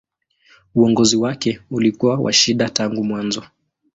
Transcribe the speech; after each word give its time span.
Uongozi 0.75 1.17
wake 1.17 1.59
ulikuwa 1.71 2.15
wa 2.17 2.33
shida 2.33 2.69
tangu 2.69 3.03
mwanzo. 3.03 3.43